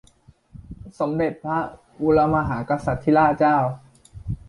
[0.99, 1.59] สมเด็จพระ
[2.01, 3.57] บูรพมหากษัตริยาธิราชเจ้า